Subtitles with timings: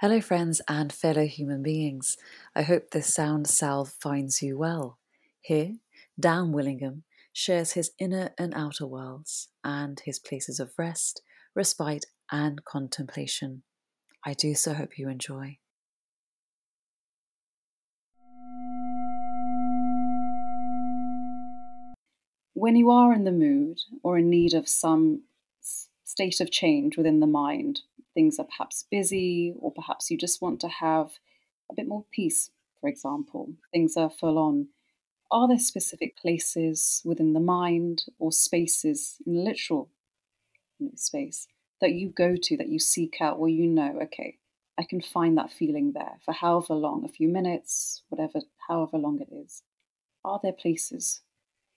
[0.00, 2.16] Hello, friends and fellow human beings.
[2.54, 5.00] I hope this sound salve finds you well.
[5.40, 5.72] Here,
[6.20, 11.22] Dan Willingham shares his inner and outer worlds and his places of rest,
[11.52, 13.64] respite, and contemplation.
[14.24, 15.58] I do so hope you enjoy.
[22.54, 25.22] When you are in the mood or in need of some
[26.04, 27.80] state of change within the mind,
[28.18, 31.20] things are perhaps busy, or perhaps you just want to have
[31.70, 34.66] a bit more peace, for example, things are full on.
[35.30, 39.88] Are there specific places within the mind or spaces in literal
[40.96, 41.46] space
[41.80, 44.38] that you go to, that you seek out, where you know, okay,
[44.76, 49.20] I can find that feeling there for however long, a few minutes, whatever, however long
[49.20, 49.62] it is?
[50.24, 51.20] Are there places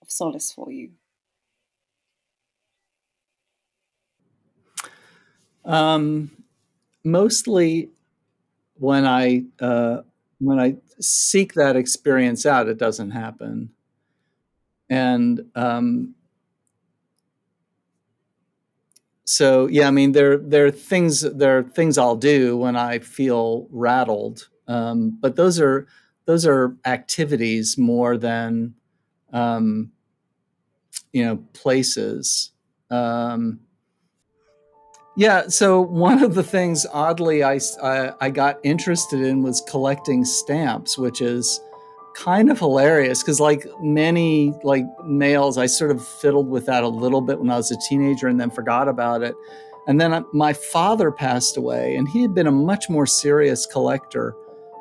[0.02, 0.94] of solace for you?
[5.64, 6.41] Um,
[7.04, 7.90] mostly
[8.76, 10.02] when I uh,
[10.40, 13.72] when I seek that experience out, it doesn't happen.
[14.90, 16.16] And um,
[19.26, 23.00] so, yeah, I mean, there there are things there are things I'll do when I
[23.00, 25.88] feel rattled, um, but those are
[26.26, 28.74] those are activities more than
[29.34, 29.92] um,
[31.14, 32.52] you know places.
[32.90, 33.60] Um,
[35.16, 35.48] yeah.
[35.48, 37.60] So one of the things, oddly, I,
[38.20, 41.60] I, got interested in was collecting stamps, which is
[42.14, 46.88] kind of hilarious because, like many like males, I sort of fiddled with that a
[46.88, 49.36] little bit when I was a teenager and then forgot about it.
[49.88, 53.66] And then uh, my father passed away, and he had been a much more serious
[53.66, 54.36] collector,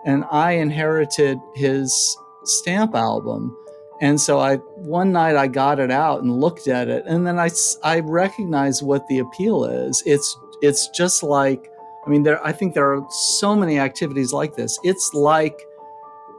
[0.04, 3.56] and I inherited his stamp album.
[4.00, 7.38] And so I one night I got it out and looked at it, and then
[7.38, 7.50] I
[7.82, 10.02] I recognized what the appeal is.
[10.06, 11.70] It's it's just like
[12.06, 14.78] I mean there I think there are so many activities like this.
[14.84, 15.60] It's like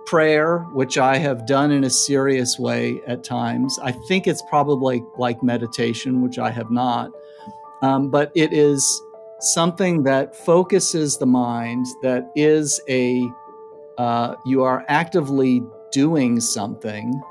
[0.08, 3.78] prayer, which I have done in a serious way at times.
[3.84, 7.12] I think it's probably like meditation, which I have not.
[7.84, 9.02] Um, but it is
[9.40, 11.86] something that focuses the mind.
[12.02, 13.30] That is a
[13.98, 17.22] uh, you are actively doing something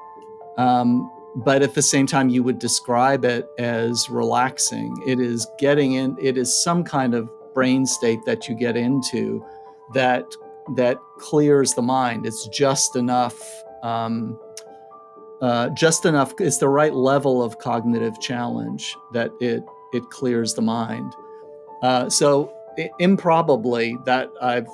[0.57, 5.01] um, but at the same time, you would describe it as relaxing.
[5.07, 9.45] It is getting in, it is some kind of brain state that you get into
[9.95, 10.25] that
[10.77, 12.27] that clears the mind.
[12.27, 14.39] It's just enough, um,
[15.41, 16.35] uh, just enough.
[16.39, 21.13] It's the right level of cognitive challenge that it it clears the mind.
[21.83, 22.53] Uh, so
[22.99, 24.69] improbably that I've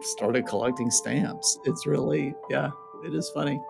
[0.00, 1.58] started collecting stamps.
[1.64, 2.70] It's really yeah,
[3.04, 3.60] it is funny.